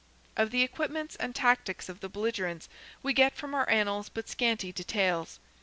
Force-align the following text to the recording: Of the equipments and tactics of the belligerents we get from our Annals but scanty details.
Of 0.35 0.49
the 0.49 0.63
equipments 0.63 1.15
and 1.17 1.35
tactics 1.35 1.87
of 1.87 1.99
the 1.99 2.09
belligerents 2.09 2.67
we 3.03 3.13
get 3.13 3.35
from 3.37 3.53
our 3.53 3.69
Annals 3.69 4.09
but 4.09 4.27
scanty 4.27 4.71
details. 4.71 5.39